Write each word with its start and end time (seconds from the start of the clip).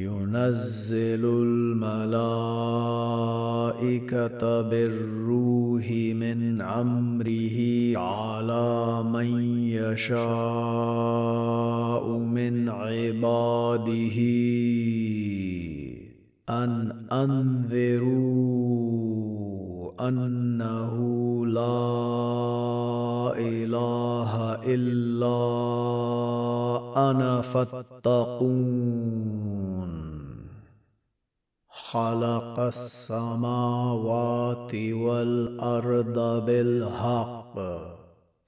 ينزل 0.00 1.24
الملائكة 1.24 1.92
بالروح 4.60 5.90
من 5.90 6.60
أمره 6.60 7.58
على 7.98 9.02
من 9.02 9.58
يشاء 9.68 10.20
من 12.08 12.68
عباده. 12.68 14.18
أن 16.50 16.92
أنذروا 17.12 18.60
أنه 20.08 20.94
لا 21.46 22.10
إله 23.38 24.58
إلا 24.66 26.19
أنا 27.00 27.40
فاتقون. 27.40 29.00
خلق 31.90 32.60
السماوات 32.60 34.74
والأرض 34.74 36.46
بالحق. 36.46 37.54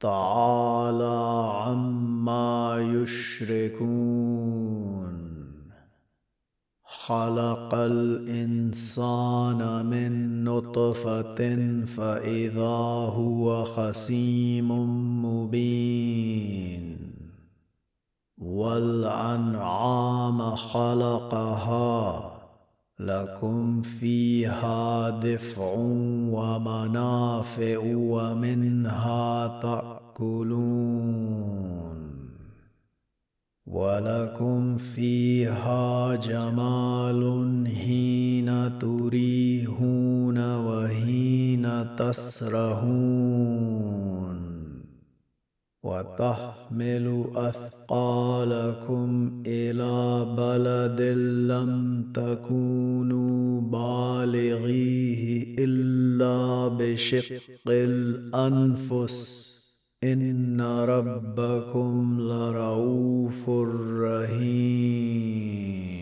تعالى 0.01 1.51
عما 1.55 2.81
يشركون. 2.81 4.73
خلق 7.07 7.75
الإنسان 7.75 9.87
من 9.87 10.45
نطفة 10.45 11.57
فإذا 11.87 12.77
هو 13.17 13.65
خسيم 13.65 14.69
مبين. 15.25 16.32
والأنعام 18.53 20.41
خلقها 20.57 22.31
لكم 22.99 23.83
فيها 23.83 25.11
دفع 25.11 25.75
ومنافع 26.29 27.79
ومنها 27.95 29.61
تأكلون 29.63 31.03
ولكم 33.67 34.77
فيها 34.77 36.15
جمال 36.15 37.23
حين 37.67 38.79
تريهون 38.79 40.57
وحين 40.57 41.97
تسرهون 41.97 43.53
وتحمل 45.83 47.25
أثقالكم 47.35 49.43
إلى 49.47 50.27
بلد 50.39 51.01
لم 51.51 51.73
تكونوا 52.15 53.61
بالغيه 53.61 55.45
إلا 55.59 56.69
بشق 56.69 57.43
الأنفس. 57.69 59.43
إن 60.05 60.61
ربكم 60.61 62.21
لرؤوف 62.21 63.51
رحيم. 64.03 66.02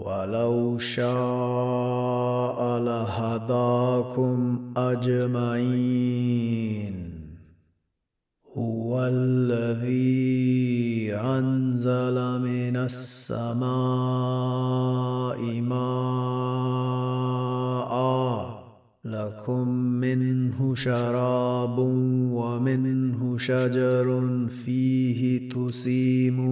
ولو 0.00 0.78
شاء 0.78 2.78
لهداكم 2.78 4.60
أجمعين. 4.76 6.94
هو 8.56 9.08
الذي 9.12 11.14
أنزل 11.14 12.40
من 12.40 12.76
السماء 12.76 13.60
ماء. 15.60 16.90
لكم 19.04 19.68
منه 19.78 20.74
شراب 20.74 21.78
ومنه 22.32 23.38
شجر 23.38 24.20
فيه 24.64 25.50
تسيمون. 25.50 26.50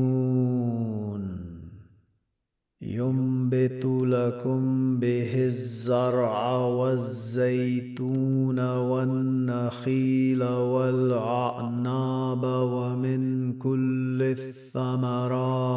ينبت 2.83 3.85
لكم 3.85 4.97
به 4.99 5.47
الزرع 5.47 6.67
والزيتون 6.67 8.61
والنخيل 8.77 10.43
والعناب 10.43 12.45
ومن 12.45 13.53
كل 13.59 14.23
الثمرات. 14.23 15.73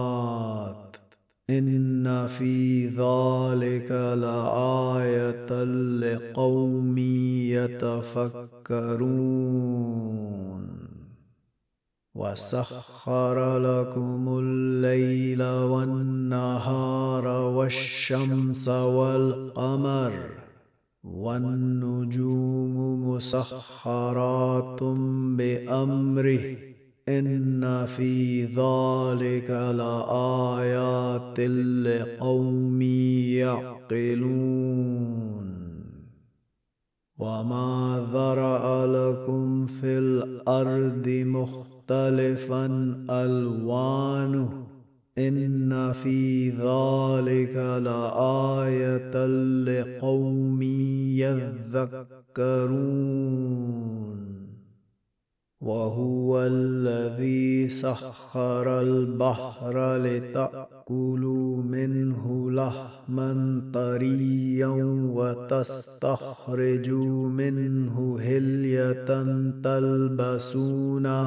إن 1.49 2.27
في 2.27 2.87
ذلك 2.87 3.91
لآية 3.91 5.63
لقوم 5.99 6.97
يتفكرون. 7.47 8.41
وسخر 12.15 13.57
لكم 13.57 14.39
الليل 14.39 15.43
والنهار 15.43 17.27
والشمس 17.27 18.67
والقمر 18.67 20.11
والنجوم 21.03 22.75
مسخرات 23.09 24.83
بأمره 25.37 26.55
إن 27.09 27.85
في 27.85 28.43
ذلك 28.45 29.49
لآيات 29.49 31.39
لقوم 31.39 32.81
يعقلون 33.91 35.11
وما 37.17 38.07
ذرأ 38.13 38.87
لكم 38.87 39.67
في 39.67 39.97
الأرض 39.97 41.07
مختلفا 41.91 42.65
ألوانه. 43.09 44.67
إن 45.17 45.93
في 45.93 46.49
ذلك 46.49 47.55
لآية 47.83 49.25
لقوم 49.65 50.61
يذكرون. 52.31 52.71
وهو 55.61 56.41
الذي 56.41 57.69
سخر 57.69 58.81
البحر 58.81 59.97
لتأكلوا 59.97 61.63
منه 61.63 62.51
لحما 62.51 63.61
طريا 63.73 64.67
وتستخرجوا 65.13 66.49
منه 67.29 68.19
هلية 68.19 69.23
تلبسونها 69.63 71.21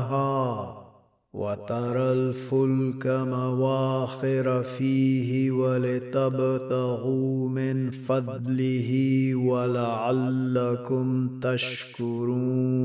وترى 1.34 2.12
الفلك 2.12 3.06
مواخر 3.06 4.62
فيه 4.62 5.50
ولتبتغوا 5.50 7.48
من 7.48 7.90
فضله 7.90 8.90
ولعلكم 9.34 11.28
تشكرون. 11.40 12.84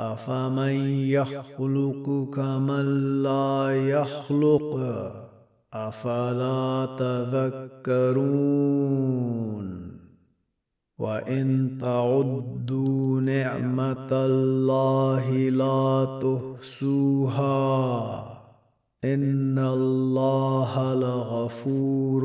أفمن 0.00 0.74
يخلق 1.16 2.28
كمن 2.34 3.22
لا 3.22 3.70
يخلق؟ 3.88 4.76
أفلا 5.72 6.88
تذكرون؟ 7.84 8.60
وإن 10.98 11.78
تعدوا 11.80 13.20
نعمة 13.20 14.12
الله 14.12 15.32
لا 15.48 16.04
تحصوها 16.22 17.60
إن 19.04 19.58
الله 19.58 20.94
لغفور 20.94 22.24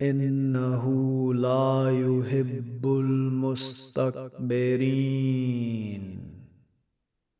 إنه 0.01 0.83
لا 1.33 1.89
يحب 1.91 2.85
المستكبرين. 2.85 3.83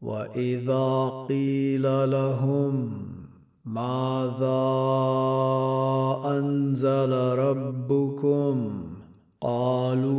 وإذا 0.02 1.10
قيل 1.30 2.12
لهم 2.12 2.92
ماذا 3.66 4.64
أنزل 6.26 7.12
ربكم 7.40 8.84
قالوا 9.44 10.14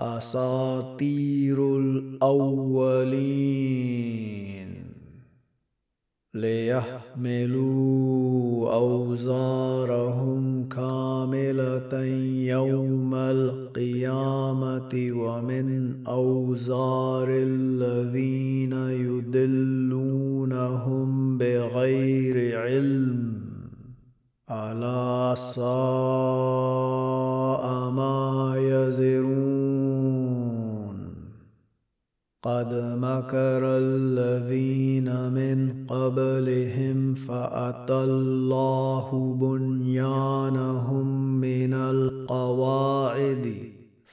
اساطير 0.00 1.76
الأولين 1.78 3.12
ليحملوا 6.34 7.92
أوزارهم 8.74 10.68
كاملة 10.68 12.04
يوم 12.54 13.14
القيامة 13.14 15.10
ومن 15.12 15.96
أوزار 16.06 17.28
الذين 17.30 18.72
يدلونهم 18.72 19.71
الا 24.72 25.34
ساء 25.34 25.62
ما 27.90 28.54
يزرون. 28.56 29.52
قد 32.42 32.74
مكر 32.98 33.60
الذين 33.64 35.30
من 35.30 35.86
قبلهم 35.88 37.14
فأتى 37.14 37.94
الله 37.94 39.38
بنيانهم 39.40 41.06
من 41.40 41.74
القواعد. 41.74 43.71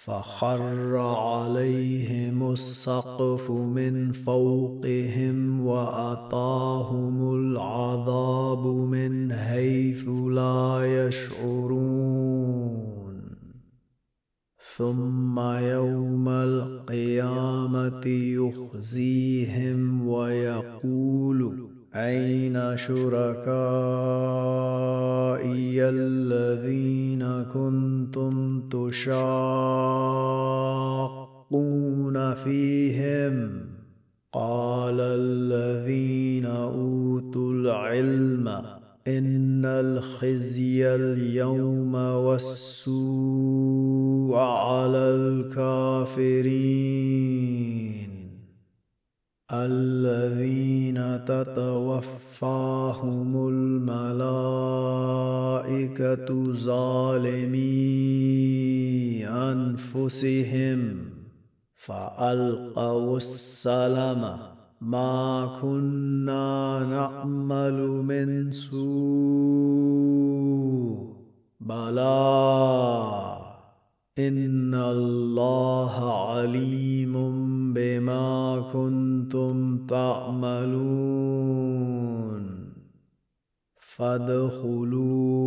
فخر 0.10 0.98
عليهم 0.98 2.52
السقف 2.52 3.52
من 3.52 4.12
فوقهم 4.12 5.66
وأتاهم 5.66 7.34
العذاب 7.34 8.68
من 8.68 9.34
حيث 9.34 10.10
لا 10.10 11.08
يشعرون. 11.08 12.90
ثم 14.78 15.40
يوم 15.40 16.30
القيامة 16.30 18.08
يخزيهم 18.08 20.08
ويقول 20.08 21.69
أين 21.96 22.78
شركائي 22.78 23.50
الذين 25.90 27.46
كنتم 27.54 28.62
تشاقون 28.70 29.14
فيهم؟ 32.34 33.50
قال 34.34 35.00
الذين 35.00 36.46
أوتوا 36.46 37.54
العلم 37.54 38.48
إن 39.08 39.66
الخزي 39.66 40.96
اليوم 40.96 41.96
والسوء 41.96 43.00
على 44.38 44.98
الكافرين. 44.98 46.99
الذين 49.52 51.26
تتوفاهم 51.26 52.12
الملائكة 53.50 54.54
ظالمي 56.54 57.68
أنفسهم 59.28 60.80
فألقوا 61.76 63.18
السلم. 63.18 64.40
ما 64.82 65.60
كنا 65.62 66.80
نعمل 66.90 67.78
من 67.84 68.52
سوء 68.52 68.80
بلى 71.60 73.49
إن 74.20 74.74
الله 74.74 76.28
عليم 76.30 77.14
بما 77.74 78.64
كنتم 78.74 79.88
تعملون. 79.88 80.60
فادخلوا 83.80 85.44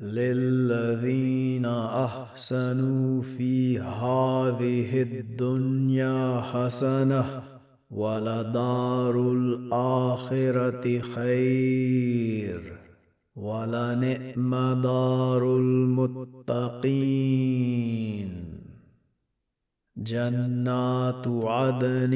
للذين 0.00 1.66
أحسنوا 1.66 3.22
في 3.22 3.78
هذه 3.78 5.02
الدنيا 5.02 6.40
حسنة 6.40 7.42
ولدار 7.90 9.32
الآخرة 9.32 10.98
خير. 10.98 12.75
ولنعم 13.36 14.80
دار 14.82 15.56
المتقين 15.56 16.96
جنات 19.96 21.28
عدن 21.28 22.12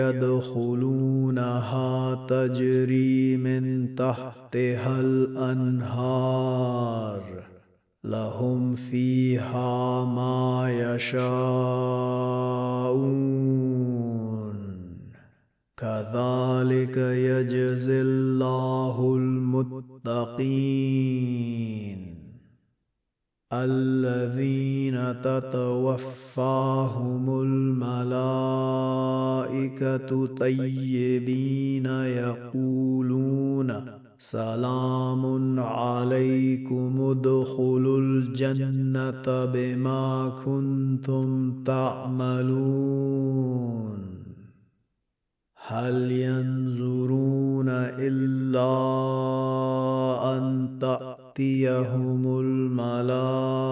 يدخلونها 0.00 1.06
تجري 2.28 3.36
من 3.36 3.94
تحتها 3.94 5.00
الانهار 5.00 6.34
لهم 8.04 8.76
فيها 8.76 10.04
ما 10.04 10.70
يشاءون 10.70 12.44
كذلك 15.84 16.96
يجزي 16.96 18.00
الله 18.00 19.16
المتقين 19.16 20.44
الذين 23.52 25.20
تتوفاهم 25.20 26.60
الملائكة 27.40 27.86
طيبين 30.26 31.86
يقولون 31.86 33.84
سلام 34.18 35.60
عليكم 35.60 37.00
ادخلوا 37.00 37.98
الجنة 37.98 39.44
بما 39.44 40.32
كنتم 40.44 41.62
تعملون 41.64 43.24
هل 45.66 46.12
ينظرون 46.12 47.68
إلا 47.68 48.72
أن 50.36 50.76
تأتيهم 50.80 52.40
الملائكة 52.40 53.64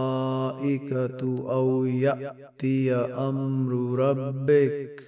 أو 1.51 1.85
يأتي 1.85 2.95
أمر 2.95 3.99
ربك؟ 3.99 5.03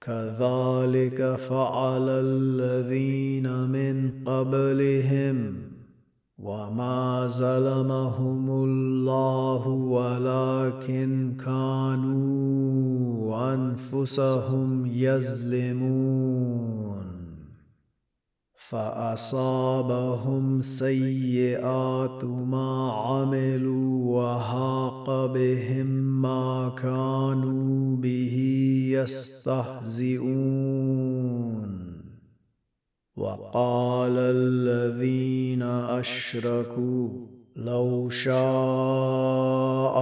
كذلك 0.00 1.36
فعل 1.36 2.08
الذين 2.08 3.68
من 3.68 4.24
قبلهم. 4.24 5.71
وما 6.42 7.28
ظلمهم 7.28 8.50
الله 8.50 9.68
ولكن 9.68 11.36
كانوا 11.44 12.82
انفسهم 13.54 14.86
يظلمون 14.86 16.32
فاصابهم 18.72 20.62
سيئات 20.62 22.24
ما 22.24 22.92
عملوا 22.92 24.16
وهاق 24.16 25.26
بهم 25.26 25.86
ما 26.22 26.72
كانوا 26.82 27.96
به 27.96 28.36
يستهزئون 28.92 30.22
وقال 33.16 34.12
الذين 34.16 35.62
أشركوا 35.62 37.08
لو 37.56 38.08
شاء 38.10 38.36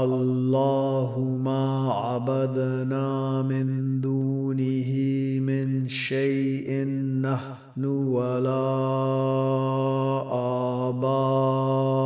الله 0.04 1.38
ما 1.44 1.92
عبدنا 1.92 3.42
من 3.42 4.00
دونه 4.00 4.92
من 5.40 5.88
شيء 5.88 6.84
نحن 7.22 7.84
ولا 7.84 8.70
آباؤنا 10.88 12.00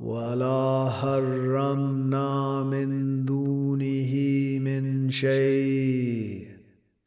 ولا 0.00 0.90
حرمنا 0.90 2.62
من 2.62 3.24
دونه 3.24 4.14
من 4.58 5.10
شيء 5.10 6.03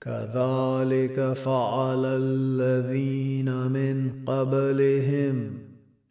كذلك 0.07 1.33
فعل 1.33 2.05
الذين 2.05 3.71
من 3.71 4.11
قبلهم 4.25 5.53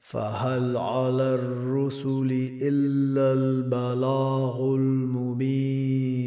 فهل 0.01 0.77
على 0.77 1.35
الرسل 1.35 2.51
إلا 2.63 3.33
البلاغ 3.33 4.75
المبين. 4.75 6.27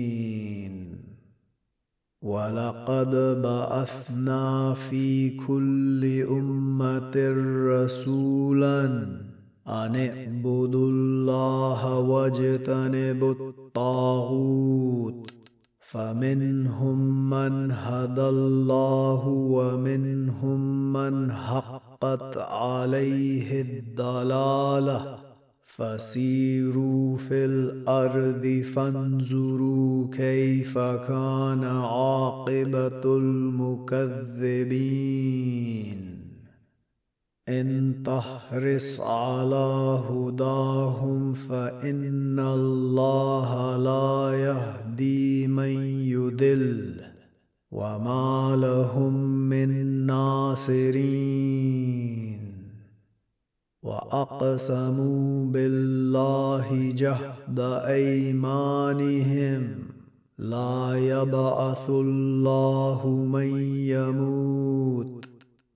ولقد 2.22 3.42
بعثنا 3.44 4.74
في 4.74 5.30
كل 5.30 6.22
أمة 6.22 7.30
رسولا 7.70 8.86
أن 9.68 9.96
اعبدوا 9.96 10.90
الله 10.90 12.00
واجتنبوا 12.00 13.34
الطاغوت. 13.34 15.39
فمنهم 15.92 17.30
من 17.30 17.72
هدى 17.72 18.22
الله 18.22 19.28
ومنهم 19.28 20.94
من 20.94 21.32
حقت 21.32 22.38
عليه 22.38 23.62
الضلاله. 23.62 25.20
فسيروا 25.66 27.18
في 27.18 27.46
الأرض 27.46 28.64
فانظروا 28.76 30.08
كيف 30.12 30.78
كان 30.78 31.64
عاقبة 31.64 33.18
المكذبين. 33.18 34.50
إن 37.50 37.96
تحرص 38.06 39.02
على 39.02 40.00
هداهم 40.10 41.34
فإن 41.34 42.40
الله 42.40 43.78
لا 43.78 44.38
يهدي 44.38 45.48
من 45.48 45.74
يدل 46.06 47.02
وما 47.72 48.56
لهم 48.56 49.14
من 49.50 49.70
ناصرين. 50.06 51.30
وأقسموا 53.84 55.46
بالله 55.46 56.94
جهد 56.96 57.60
أيمانهم. 57.86 59.64
لا 60.38 60.96
يبعث 60.96 61.90
الله 61.90 63.08
من 63.08 63.58
يموت 63.76 65.29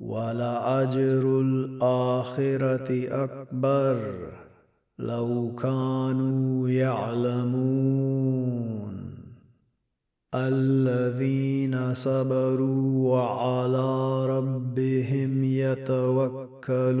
ولأجر 0.00 1.40
الآخرة 1.40 2.88
أكبر 3.24 3.96
لو 4.98 5.54
كانوا 5.56 6.68
يعلمون 6.68 8.20
الذين 10.34 11.94
صبروا 11.94 13.12
وعلى 13.12 14.26
ربهم 14.26 15.44
يتوكلون 15.44 17.00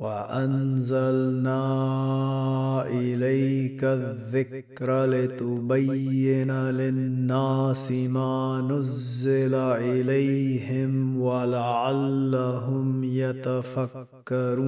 وأنزلنا 0.00 1.60
إليك 2.86 3.84
الذكر 3.84 5.04
لتبين 5.04 6.50
للناس 6.50 7.90
ما 7.92 8.66
نزل 8.70 9.54
إليهم 9.54 11.20
ولعلهم 11.20 13.04
يتفكرون. 13.04 14.60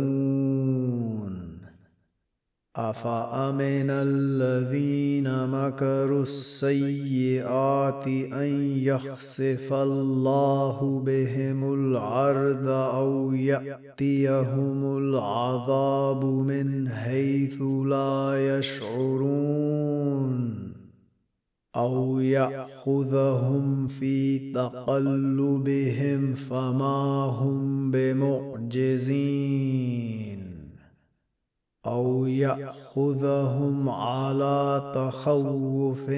افامن 2.76 3.90
الذين 3.90 5.46
مكروا 5.46 6.22
السيئات 6.22 8.06
ان 8.32 8.76
يخسف 8.76 9.72
الله 9.72 11.02
بهم 11.06 11.74
الأرض 11.74 12.68
أو 12.68 13.32
ياتيهم 13.32 14.98
العذاب 14.98 16.24
من 16.24 16.88
حيث 16.88 17.62
لا 17.62 18.58
يشعرون 18.58 19.92
أو 21.76 22.20
ياخذهم 22.20 23.86
في 23.86 24.52
تقلبهم 24.52 26.34
فما 26.34 27.24
هم 27.24 27.90
بمعجزين 27.90 29.42
أو 31.86 32.26
يأخذهم 32.26 33.88
على 33.88 34.92
تخوف 34.94 36.10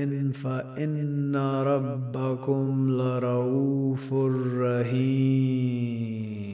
فإن 0.43 1.37
ربكم 1.67 2.91
لرؤوف 2.91 4.13
رحيم. 4.59 6.54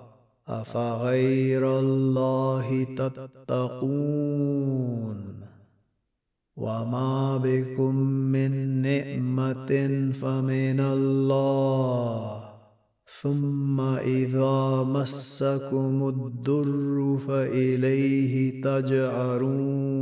أفغير 0.51 1.79
الله 1.79 2.83
تتقون؟ 2.83 3.91
وما 6.55 7.37
بكم 7.37 7.95
من 7.95 8.81
نعمة 8.81 10.11
فمن 10.21 10.79
الله. 10.79 12.43
ثم 13.21 13.81
إذا 13.81 14.83
مسكم 14.83 16.07
الضر 16.09 17.17
فإليه 17.27 18.61
تجعرون. 18.61 20.01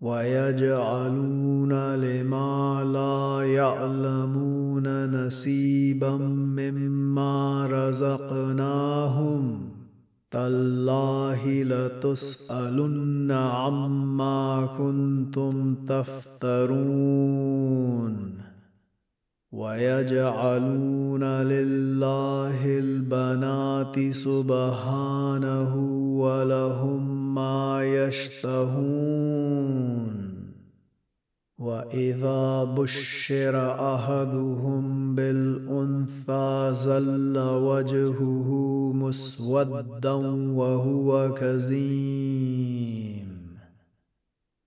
ويجعلون 0.00 1.72
لما 1.94 2.84
لا 2.92 3.46
يعلمون 3.52 5.10
نسيبا 5.10 6.16
مما 6.56 7.66
رزقناهم. 7.66 9.60
تالله 10.30 11.62
لتسألن 11.62 13.30
عما 13.30 14.68
كنتم 14.78 15.74
تفترون. 15.74 17.20
ويجعلون 19.52 21.24
لله 21.24 22.78
البنات 22.78 24.12
سبحانه 24.12 25.76
ولهم 26.20 27.34
ما 27.34 27.84
يشتهون. 27.84 29.50
وإذا 31.60 32.64
بشر 32.64 33.54
أحدهم 33.94 35.14
بالأنثى 35.14 36.74
زل 36.74 37.38
وجهه 37.38 38.48
مسودا 38.94 40.14
وهو 40.56 41.34
كزيم 41.34 43.39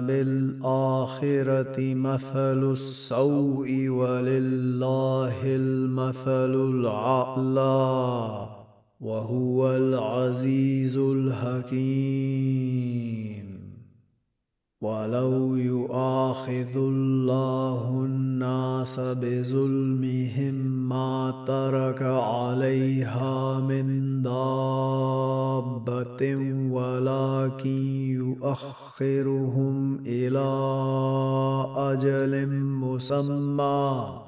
بالاخره 0.00 1.94
مثل 1.94 2.72
السوء 2.72 3.88
ولله 3.88 5.36
المثل 5.44 6.54
الأعلى 6.74 8.48
وهو 9.00 9.76
العزيز 9.76 10.96
الحكيم. 10.96 12.48
ولو 14.80 15.56
يؤاخذ 15.56 16.76
الله 16.76 18.04
الناس 18.04 19.00
بظلمهم 19.00 20.54
ما 20.88 21.44
ترك 21.46 22.02
عليها 22.02 23.60
من 23.60 24.22
دابة 24.22 25.16
ولكن 26.70 27.82
يؤخرهم 28.14 29.98
إلى 30.06 30.48
أجل 31.76 32.48
مسمى. 32.56 34.27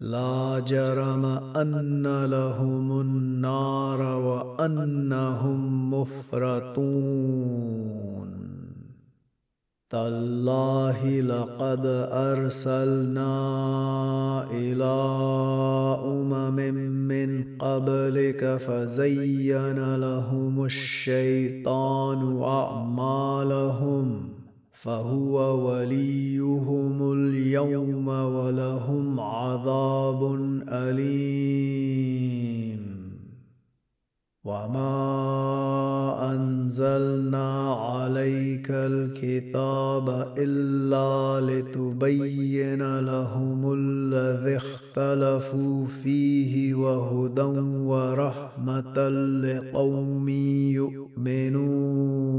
لا 0.00 0.64
جرم 0.68 1.24
أن 1.56 2.24
لهم 2.24 3.00
النار 3.00 4.00
وأنهم 4.00 5.90
مفرطون. 5.94 7.58
تالله 9.90 11.20
لقد 11.20 11.86
أرسلنا 12.12 13.32
إلى 14.50 14.94
أمم 16.04 16.58
من 17.08 17.58
قبلك 17.58 18.56
فزين 18.56 19.96
لهم 19.96 20.64
الشيطان 20.64 22.42
اعمالهم 22.42 24.37
فهو 24.82 25.68
وليهم 25.68 27.12
اليوم 27.12 28.08
ولهم 28.08 29.20
عذاب 29.20 30.34
أليم. 30.68 32.28
وما 34.44 34.94
انزلنا 36.34 37.74
عليك 37.74 38.70
الكتاب 38.70 40.34
الا 40.38 41.40
لتبين 41.46 43.00
لهم 43.00 43.72
الذي 43.72 44.56
اختلفوا 44.56 45.86
فيه 45.86 46.74
وهدى 46.74 47.42
ورحمه 47.42 49.08
لقوم 49.08 50.28
يؤمنون. 51.18 52.38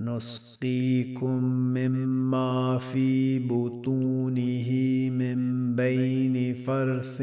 نسقيكم 0.00 1.44
مما 1.44 2.78
في 2.78 3.38
بطونه 3.38 4.70
من 5.10 5.74
بين 5.76 6.54
فرث 6.66 7.20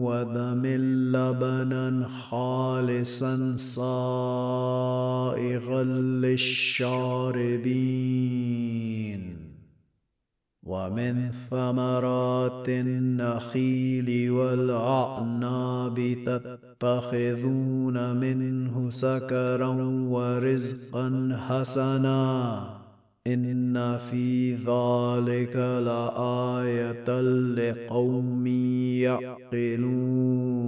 ودم 0.00 0.66
لبنا 0.66 2.08
خالصا 2.08 3.56
صائغا 3.56 4.74
للشاربين. 6.22 7.38
ومن 10.68 11.30
ثمرات 11.50 12.68
النخيل 12.68 14.30
والأعناب 14.30 16.16
تتخذون 16.26 18.16
منه 18.16 18.90
سكرا 18.90 19.68
ورزقا 20.08 21.38
حسنا. 21.48 22.64
إن 23.26 23.98
في 24.10 24.54
ذلك 24.54 25.56
لآية 25.56 27.20
لقوم 27.56 28.46
يعقلون. 29.56 30.58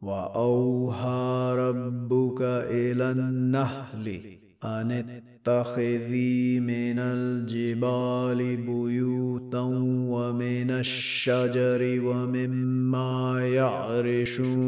واوهى 0.00 1.54
ربك 1.54 2.42
إلى 2.42 3.10
النحل 3.10 4.20
أن 4.64 5.22
اتخذي 5.46 6.60
من 6.60 6.98
الجبال 6.98 8.56
بيوتا 8.56 9.60
ومن 10.08 10.70
الشجر 10.70 12.00
ومما 12.04 13.48
يعرشون. 13.48 14.62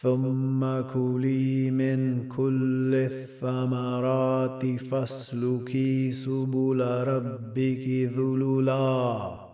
ثم 0.00 0.80
كلي 0.80 1.70
من 1.70 2.28
كل 2.28 2.94
الثمرات 2.94 4.66
فاسلكي 4.66 6.12
سبل 6.12 6.80
ربك 6.80 7.88
ذللا. 8.18 9.53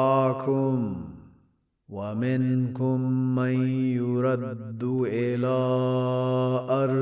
ومنكم 1.88 3.00
من 3.34 3.68
يرد 3.68 4.84
إلى 5.06 5.46
ارذ 6.68 7.01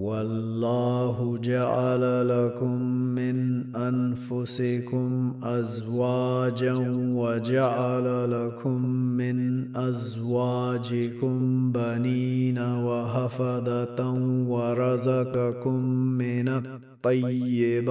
والله 0.00 1.38
جعل 1.44 2.28
لكم 2.28 2.82
من 3.14 3.64
أنفسكم 3.76 5.34
أزواجا 5.42 6.74
وجعل 7.14 8.30
لكم 8.30 8.86
من 8.96 9.66
أزواجكم 9.76 11.72
بنين 11.72 12.58
وهفده 12.58 14.10
ورزقكم 14.48 15.84
من 15.94 16.48
الطيبات 16.48 17.90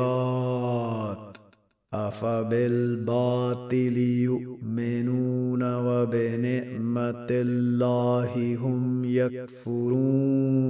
أفبالباطل 1.93 3.98
يؤمنون 3.98 5.63
وبنعمة 5.63 7.28
الله 7.32 8.56
هم 8.56 9.06
يكفرون 9.06 10.69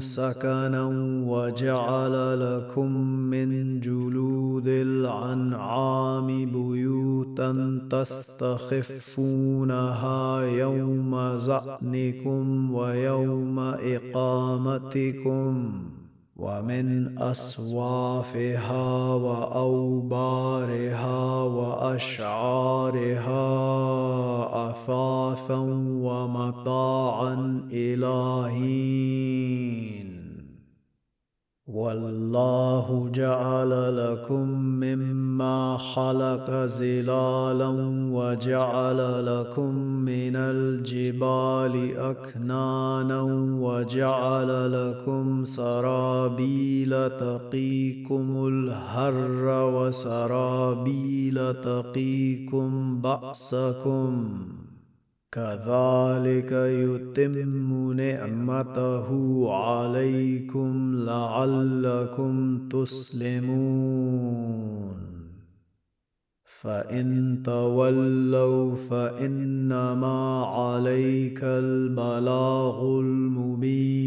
سكنا 0.00 0.84
وجعل 1.26 2.40
لكم 2.40 2.90
من 3.08 3.80
جلود 3.80 4.68
الأنعام 4.68 6.26
بيوتا 6.26 7.80
تستخفونها 7.90 9.40
يوم 10.40 11.38
زعنكم 11.38 12.74
ويوم 12.74 13.58
إقامتكم. 13.94 15.72
ومن 16.38 17.18
أصوافها 17.18 19.14
وأوبارها 19.14 20.62
وأشعارها 21.42 23.30
أثاثا 24.70 25.58
ومتاعا 26.04 27.62
إلى 27.72 28.48
حين 28.50 30.05
والله 31.68 33.10
جعل 33.14 33.70
لكم 33.96 34.48
مما 34.60 35.78
خلق 35.78 36.50
زلالا 36.50 37.68
وجعل 38.12 39.26
لكم 39.26 39.74
من 39.84 40.36
الجبال 40.36 41.96
أكنانا 41.96 43.22
وجعل 43.60 44.72
لكم 44.72 45.44
سرابيل 45.44 47.10
تقيكم 47.10 48.46
الحر 48.46 49.44
وسرابيل 49.74 51.54
تقيكم 51.54 53.00
بأسكم 53.00 54.28
كذلك 55.36 56.52
يتم 56.52 57.92
نعمته 57.92 59.08
عليكم 59.52 60.96
لعلكم 61.04 62.68
تسلمون. 62.68 64.26
فإن 66.60 67.42
تولوا 67.44 68.76
فإنما 68.90 70.44
عليك 70.44 71.40
البلاغ 71.44 73.00
المبين. 73.00 74.06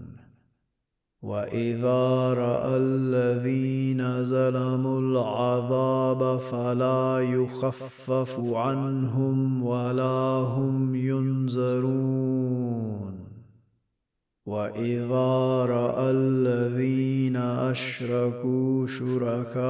واذا 1.23 2.33
راى 2.33 2.77
الذين 2.77 4.25
ظلموا 4.25 4.99
العذاب 4.99 6.39
فلا 6.39 7.19
يخفف 7.19 8.39
عنهم 8.53 9.63
ولا 9.63 10.41
هم 10.55 10.95
ينذرون 10.95 12.41
واذا 14.45 15.65
راى 15.65 16.11
الذين 16.11 17.35
اشركوا 17.37 18.87
شركاءهم 18.87 19.67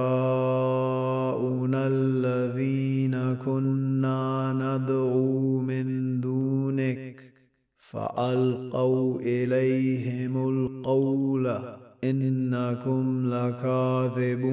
الذين 1.87 3.35
كنا 3.45 4.53
ندعو 4.53 5.61
من 5.61 6.21
دونك 6.21 7.33
فألقوا 7.79 9.21
إليهم 9.21 10.49
القول 10.49 11.59
إنكم 12.05 13.27
لكاذبون. 13.35 14.53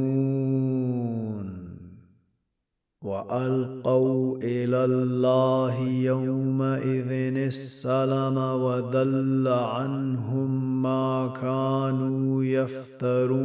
وألقوا 3.04 4.38
إلى 4.44 4.86
الله 4.86 5.80
يومئذ 5.90 7.12
السلم 7.48 8.38
وذل 8.38 9.48
عنهم 9.48 10.82
ما 10.82 11.34
كانوا 11.42 12.44
يفترون. 12.44 13.40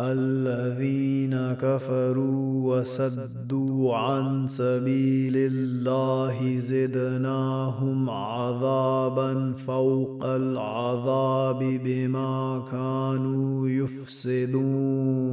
الذين 0.00 1.52
كفروا 1.52 2.80
وسدوا 2.80 3.96
عن 3.96 4.48
سبيل 4.48 5.36
الله 5.36 6.58
زدناهم 6.58 8.10
عذابا 8.10 9.52
فوق 9.52 10.24
العذاب 10.24 11.80
بما 11.84 12.64
كانوا 12.70 13.68
يفسدون. 13.68 15.32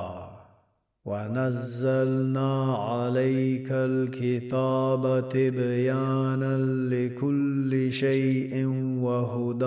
ونزلنا 1.11 2.75
عليك 2.75 3.67
الكتاب 3.71 5.29
تبيانا 5.29 6.57
لكل 6.91 7.93
شيء 7.93 8.67
وهدى 9.01 9.65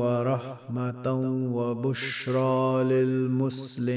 ورحمة 0.00 1.06
وبشرى 1.52 2.84
للمسلمين. 2.84 3.96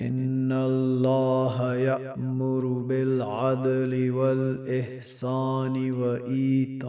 ان 0.00 0.52
الله 0.52 1.74
يامر 1.74 2.66
بالعدل 2.88 4.10
والاحسان 4.10 5.90
وايتاء 5.92 6.88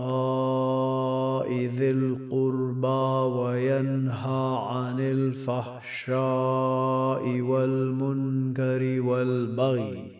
ذي 1.51 1.91
القربى 1.91 3.37
وينهى 3.39 4.57
عن 4.69 4.99
الفحشاء 4.99 6.11
والمنكر 7.41 9.01
والبغي 9.01 10.11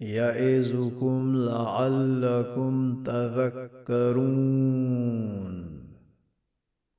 يعظكم 0.00 1.36
لعلكم 1.36 3.02
تذكرون 3.04 4.46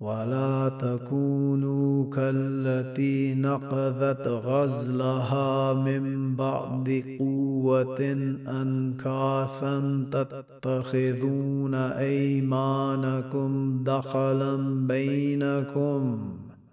ولا 0.00 0.68
تكونوا 0.68 2.10
كالتي 2.10 3.34
نقذت 3.34 4.28
غزلها 4.28 5.72
من 5.72 6.36
بعد 6.36 7.16
قوة 7.18 8.00
أنكاثا 8.48 10.06
تتخذون 10.12 11.74
أيمانكم 11.74 13.80
دخلا 13.84 14.56
بينكم 14.86 16.18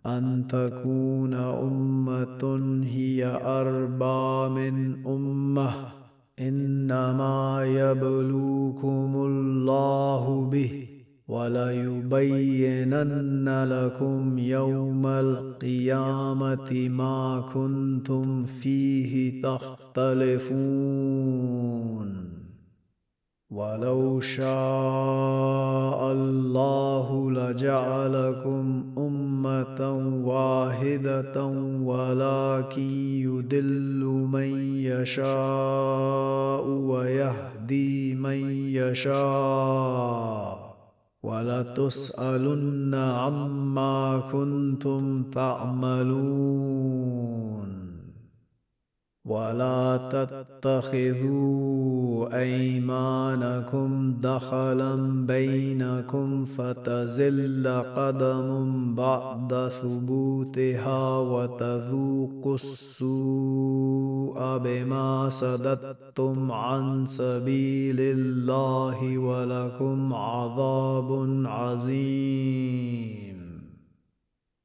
أن 0.05 0.47
تكون 0.47 1.33
أمة 1.33 2.59
هي 2.85 3.41
أربى 3.45 4.49
من 4.53 5.05
أمة 5.05 5.73
إنما 6.39 7.63
يبلوكم 7.65 9.13
الله 9.15 10.49
به 10.51 11.02
وليبينن 11.27 13.09
لكم 13.69 14.39
يوم 14.39 15.07
القيامة 15.07 16.89
ما 16.89 17.45
كنتم 17.53 18.45
فيه 18.45 19.41
تختلفون. 19.41 20.43
ولو 23.49 24.19
شاء 24.19 26.11
الله 26.11 27.31
لجعلكم 27.31 28.83
أمة 28.97 29.91
واحدة 30.25 31.45
ولكن 31.83 32.89
يدل 33.23 34.27
من 34.33 34.75
يشاء 34.75 36.67
ويهدي 36.67 38.15
من 38.15 38.67
يشاء. 38.69 40.72
ولتسألن 41.23 42.95
عما 42.95 44.19
كنتم 44.31 45.23
تعملون. 45.23 46.83
ولا 49.25 50.09
تتخذوا 50.61 52.39
ايمانكم 52.39 54.13
دخلا 54.21 55.25
بينكم 55.27 56.45
فتزل 56.45 57.83
قدم 57.95 58.95
بعد 58.95 59.71
ثبوتها 59.81 61.17
وتذوقوا 61.17 62.55
السوء 62.55 64.37
بما 64.57 65.29
سددتم 65.29 66.51
عن 66.51 67.05
سبيل 67.05 67.95
الله 67.99 69.17
ولكم 69.17 70.13
عذاب 70.13 71.43
عظيم 71.45 73.42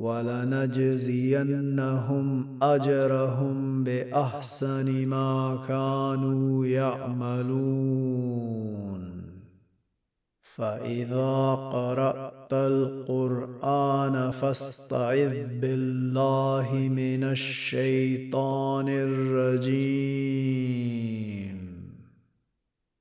ولنجزينهم 0.00 1.28
أجرهم 2.62 3.84
بأحسن 3.84 5.06
ما 5.06 5.64
كانوا 5.68 6.66
يعملون. 6.66 7.90
فإذا 10.40 11.54
قرأت 11.54 12.52
القرآن 12.52 14.30
فاستعذ 14.30 15.60
بالله 15.60 16.88
من 16.88 17.24
الشيطان 17.24 18.88
الرجيم. 18.88 20.00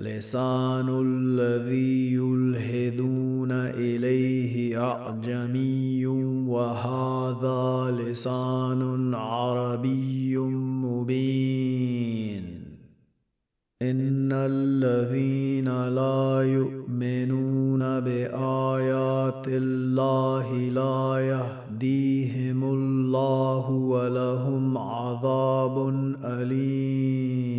لسان 0.00 0.88
الذي 0.88 2.12
يلهدون 2.12 3.52
إليه 3.52 4.82
أعجمي 4.82 6.06
وهذا 6.46 7.96
لسان 7.96 9.14
عربي 9.14 10.36
مبين. 10.84 12.44
إن 13.82 14.32
الذين 14.32 15.88
لا 15.88 16.42
يؤمنون 16.42 17.80
بآيات 18.00 19.48
الله 19.48 20.54
لا 20.54 21.20
يهديهم 21.20 22.64
الله 22.64 23.70
ولهم 23.70 24.78
عذاب 24.78 25.88
أليم. 26.24 27.49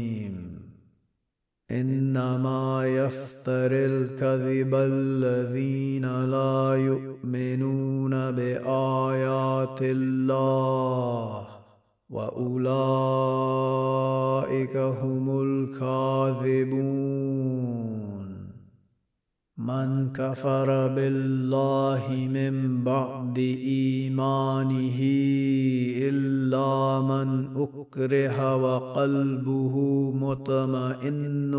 إنما 1.72 2.86
يفتر 2.86 3.72
الكذب 3.72 4.76
الذين 4.76 6.26
لا 6.26 6.76
يؤمنون 6.76 8.12
بآيات 8.32 9.80
الله 9.82 11.48
وأولئك 12.10 12.78
هم 14.78 15.42
الكاذبون. 15.42 16.82
من 19.62 20.10
كفر 20.14 20.88
بالله 20.88 22.28
من 22.34 22.84
بعد 22.84 23.38
إيمانه 23.38 25.00
إلا 26.10 27.02
من 27.02 27.48
أكره 27.56 28.56
وقلبه 28.56 29.76
مطمئن 30.16 31.52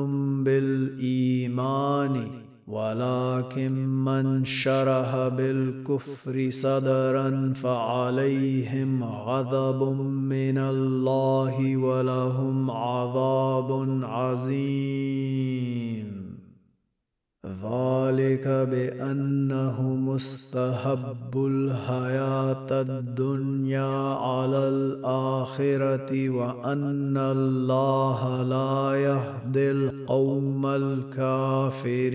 بالإيمان 0.45 2.27
ولكن 2.67 3.73
من 4.05 4.45
شرح 4.45 5.29
بالكفر 5.29 6.51
صدرا 6.51 7.53
فعليهم 7.53 9.05
غضب 9.05 10.01
من 10.11 10.59
الله 10.59 11.77
ولهم 11.77 12.71
عذاب 12.71 14.01
عظيم. 14.03 15.73
ذلك 17.53 18.49
بأنه 18.49 19.95
مستحب 19.95 21.37
الحياة 21.37 22.71
الدنيا 22.71 24.15
على 24.15 24.69
الآخرة 24.69 26.29
وأن 26.29 27.17
الله 27.17 28.43
لا 28.43 28.97
يهدي 28.97 29.71
القوم 29.71 30.67
الكافرين. 30.67 32.13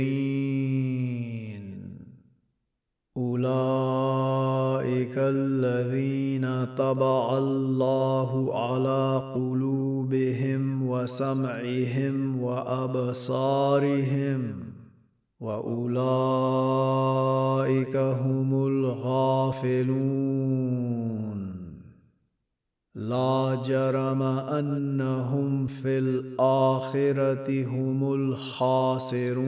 أولئك 3.18 5.18
الذين 5.18 6.66
طبع 6.78 7.38
الله 7.38 8.56
على 8.56 9.22
قلوبهم 9.36 10.88
وسمعهم 10.88 12.42
وأبصارهم. 12.42 14.68
وأولئك 15.40 15.98
هم 17.96 18.68
الغافلون. 18.68 19.98
لا 22.96 23.62
جرم 23.66 24.22
أنهم 24.22 25.68
في 25.68 25.98
الآخرة 26.00 27.66
هم 27.66 28.14
الخاسرون. 28.14 29.48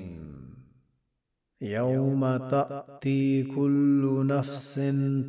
يوم 1.61 2.37
تأتي 2.37 3.43
كل 3.43 4.23
نفس 4.27 4.75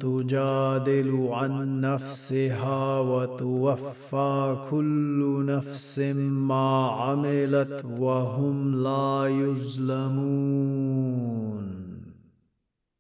تجادل 0.01 1.29
عن 1.33 1.81
نفسها 1.81 2.99
وتوفى 3.01 4.57
كل 4.71 5.45
نفس 5.47 5.99
ما 6.19 6.89
عملت 6.89 7.85
وهم 7.85 8.83
لا 8.83 9.27
يظلمون. 9.27 10.53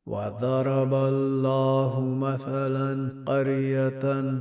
وضرب 0.06 0.94
الله 0.94 2.00
مثلا 2.00 3.08
قريه 3.26 4.00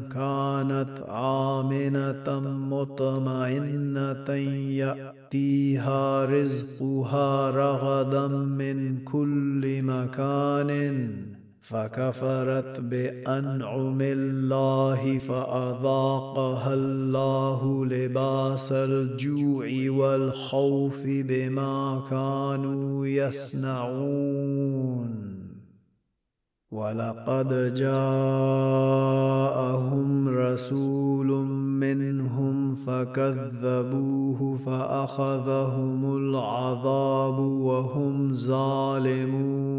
كانت 0.09 1.03
عامنه 1.07 2.39
مطمئنه 2.69 4.31
ياتيها 4.73 6.25
رزقها 6.25 7.49
رغدا 7.49 8.27
من 8.27 9.03
كل 9.03 9.81
مكان 9.83 11.11
فكفرت 11.61 12.79
بانعم 12.79 14.01
الله 14.01 15.19
فاذاقها 15.19 16.73
الله 16.73 17.85
لباس 17.85 18.71
الجوع 18.71 19.67
والخوف 19.87 21.01
بما 21.05 22.03
كانوا 22.09 23.07
يصنعون 23.07 24.51
ولقد 26.71 27.75
جاءهم 27.75 29.09
رسول 30.29 31.27
منهم 31.83 32.75
فكذبوه 32.75 34.57
فأخذهم 34.65 36.15
العذاب 36.17 37.39
وهم 37.39 38.33
ظالمون. 38.33 39.71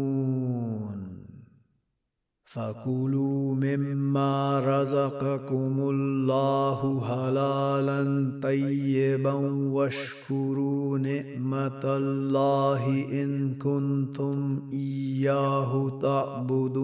فكلوا 2.53 3.55
مما 3.55 4.59
رزقكم 4.59 5.75
الله 5.79 7.01
حلالا 7.07 8.31
طيبا 8.43 9.33
واشكروا 9.73 10.99
نعمه 10.99 11.81
الله 11.85 13.05
ان 13.23 13.53
كنتم 13.55 14.69
اياه 14.73 15.99
تعبدون. 16.01 16.83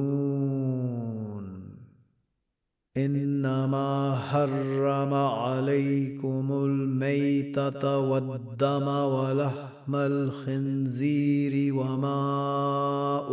انما 2.97 4.15
حرم 4.15 5.13
عليكم 5.13 6.51
الميته 6.51 7.97
والدم 7.97 8.87
ولحم 8.87 9.69
لحم 9.89 9.95
الخنزير 9.95 11.73
وما 11.73 12.19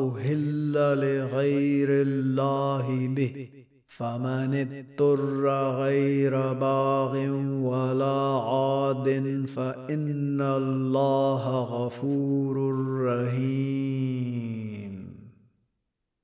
أهل 0.06 0.72
لغير 0.72 1.88
الله 1.90 3.08
به 3.08 3.48
فمن 3.86 4.54
اضطر 4.54 5.48
غير 5.82 6.52
باغ 6.52 7.12
ولا 7.60 8.20
عاد 8.50 9.08
فإن 9.48 10.40
الله 10.40 11.44
غفور 11.60 12.56
رحيم. 13.06 14.65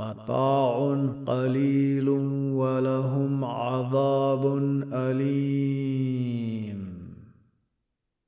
متاع 0.00 0.96
قليل 1.26 2.08
ولهم 2.54 3.44
عذاب 3.44 4.56
أليم. 4.92 6.80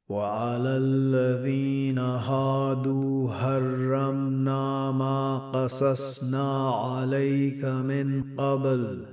وعلى 0.09 0.77
الذين 0.77 1.99
هادوا 1.99 3.31
هرمنا 3.31 4.93
ما 4.93 5.39
قصصنا 5.39 6.70
عليك 6.70 7.64
من 7.64 8.23
قبل 8.39 9.05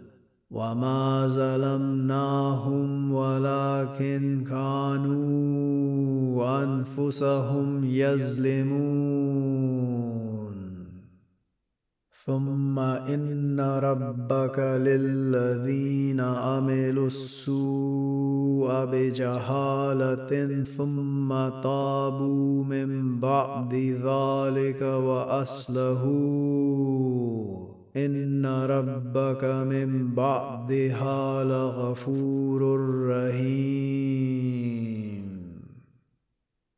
وما 0.51 1.27
ظلمناهم 1.27 3.11
ولكن 3.11 4.43
كانوا 4.49 5.29
أنفسهم 6.63 7.85
يظلمون. 7.85 9.29
ثم 12.29 12.79
ان 12.79 13.59
ربك 13.59 14.59
للذين 14.59 16.19
عملوا 16.19 17.07
السوء 17.07 18.85
بجهاله 18.85 20.63
ثم 20.63 21.29
تابوا 21.63 22.63
من 22.63 23.19
بعد 23.19 23.73
ذلك 24.05 24.81
واصلحوا 24.81 26.09
ان 27.97 28.45
ربك 28.45 29.43
من 29.43 30.15
بعدها 30.15 31.43
لغفور 31.43 32.61
رحيم 33.09 34.49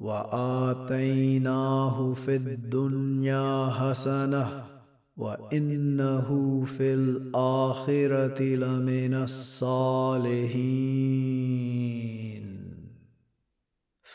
وآتيناه 0.00 1.96
في 2.14 2.36
الدنيا 2.36 3.70
حسنة 3.70 4.64
وإنه 5.16 6.62
في 6.64 6.94
الآخرة 6.94 8.42
لمن 8.42 9.14
الصالحين. 9.14 10.80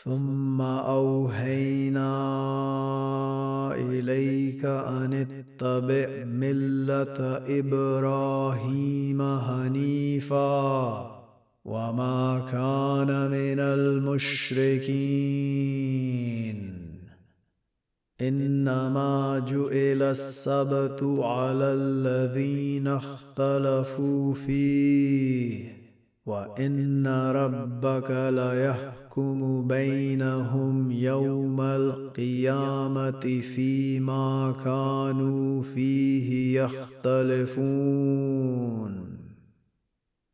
ثم 0.04 0.60
أوهينا 0.60 2.12
إليك 3.74 4.64
أن 4.64 5.12
اتبع 5.12 6.24
ملة 6.24 7.42
إبراهيم 7.58 9.38
حنيفا. 9.38 11.15
وما 11.66 12.46
كان 12.52 13.30
من 13.30 13.60
المشركين 13.60 14.86
انما 18.20 19.44
جئل 19.48 20.02
السبت 20.02 21.02
على 21.02 21.64
الذين 21.64 22.86
اختلفوا 22.86 24.34
فيه 24.34 25.76
وان 26.26 27.06
ربك 27.06 28.10
ليحكم 28.10 29.68
بينهم 29.68 30.92
يوم 30.92 31.60
القيامه 31.60 33.42
فيما 33.54 34.54
كانوا 34.64 35.62
فيه 35.62 36.60
يختلفون 36.62 37.96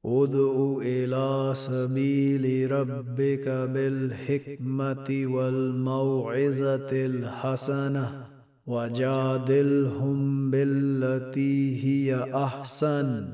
ادع 0.06 0.78
إلى 0.82 1.52
سبيل 1.56 2.72
ربك 2.72 3.48
بالحكمة 3.48 5.26
والموعظة 5.34 6.88
الحسنة 6.92 8.26
وجادلهم 8.66 10.50
بالتي 10.50 11.84
هي 11.84 12.26
أحسن. 12.34 13.24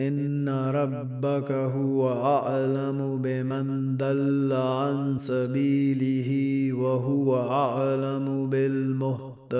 إن 0.00 0.48
ربك 0.48 1.52
هو 1.52 2.12
أعلم 2.12 3.22
بمن 3.22 3.96
دل 3.96 4.52
عن 4.52 5.18
سبيله 5.18 6.72
وهو 6.72 7.36
أعلم 7.50 8.50
بالمهتدين. 8.50 9.58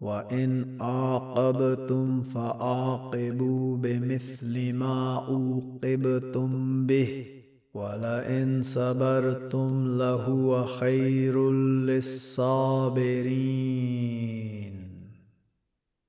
وان 0.00 0.76
عاقبتم 0.80 2.22
فعاقبوا 2.22 3.76
بمثل 3.76 4.72
ما 4.72 5.14
عوقبتم 5.28 6.86
به 6.86 7.26
ولئن 7.74 8.62
صبرتم 8.62 9.98
لهو 9.98 10.64
خير 10.64 11.52
للصابرين 11.90 13.28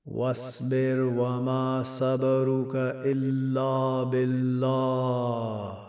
واصبر 0.05 0.99
وما 1.01 1.83
صبرك 1.83 2.75
الا 3.05 4.03
بالله 4.03 5.88